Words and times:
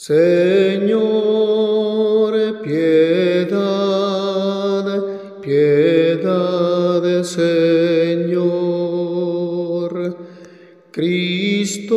Señor, 0.00 1.02
piedad, 2.62 3.60
piedad, 5.42 7.04
Señor. 7.22 8.30
Cristo, 10.90 11.96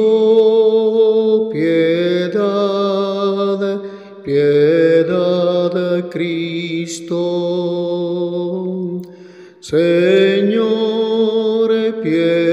piedad, 1.54 2.42
piedad, 4.26 6.10
Cristo. 6.10 7.22
Señor, 9.62 10.92
piedad, 12.04 12.53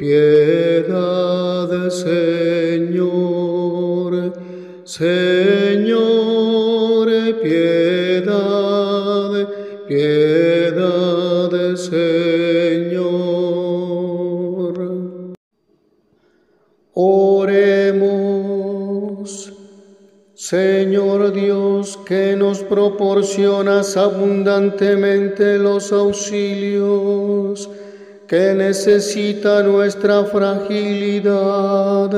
piedad, 0.00 1.90
Señor. 1.90 3.12
Señor, 4.84 5.98
piedad, 7.42 9.32
piedad, 9.86 11.52
Señor. 11.76 13.10
Oremos. 16.94 18.32
Señor 20.32 21.32
Dios, 21.34 21.98
que 22.06 22.34
nos 22.36 22.62
proporcionas 22.62 23.98
abundantemente 23.98 25.58
los 25.58 25.92
auxilios 25.92 27.68
que 28.30 28.54
necesita 28.54 29.60
nuestra 29.64 30.22
fragilidad, 30.22 32.12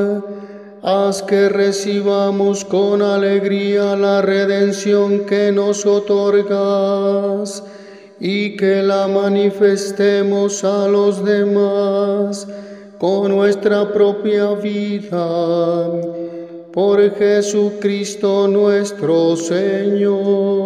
haz 0.82 1.22
que 1.22 1.48
recibamos 1.48 2.66
con 2.66 3.00
alegría 3.00 3.96
la 3.96 4.20
redención 4.20 5.20
que 5.20 5.50
nos 5.52 5.86
otorgas 5.86 7.64
y 8.20 8.58
que 8.58 8.82
la 8.82 9.08
manifestemos 9.08 10.62
a 10.64 10.86
los 10.86 11.24
demás 11.24 12.46
con 12.98 13.30
nuestra 13.30 13.90
propia 13.90 14.50
vida 14.52 15.88
por 16.74 17.10
Jesucristo 17.16 18.46
nuestro 18.48 19.34
Señor. 19.34 20.61